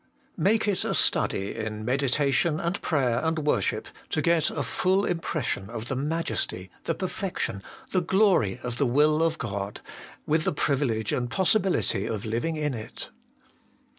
[0.01, 0.07] J.
[0.35, 5.69] Make It a study, In meditation and prayer and worship, to get a full Impression
[5.69, 9.79] of the Majesty, the Perfection, the Glory of the Will of God,
[10.25, 13.11] with the privilege and possibility of living in it.